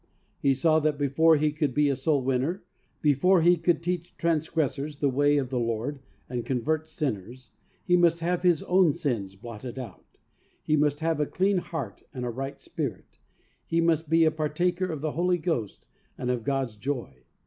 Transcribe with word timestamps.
He 0.39 0.55
saw 0.55 0.79
that 0.79 0.97
before 0.97 1.37
he 1.37 1.51
could 1.51 1.75
be 1.75 1.87
a 1.87 1.95
soul 1.95 2.23
winner, 2.23 2.63
before 3.03 3.43
he 3.43 3.55
could 3.55 3.83
teach 3.83 4.17
transgressors 4.17 4.97
the 4.97 5.11
way 5.11 5.37
of 5.37 5.49
the 5.51 5.59
Lord 5.59 5.99
and 6.27 6.43
convert 6.43 6.87
sinners, 6.87 7.51
he 7.85 7.95
must 7.95 8.19
have 8.19 8.41
his 8.41 8.63
own 8.63 8.93
sins 8.93 9.35
blotted 9.35 9.77
out; 9.77 10.17
he 10.63 10.75
must 10.75 11.01
have 11.01 11.19
a 11.19 11.27
clean 11.27 11.59
heart 11.59 12.01
and 12.15 12.25
a 12.25 12.31
right 12.31 12.59
spirit; 12.59 13.19
he 13.63 13.79
must 13.79 14.09
be 14.09 14.25
a 14.25 14.31
partaker 14.31 14.87
of 14.87 15.01
the 15.01 15.11
Holy 15.11 15.37
Ghost 15.37 15.87
and 16.17 16.31
of 16.31 16.43
God's 16.43 16.77
joy. 16.77 17.17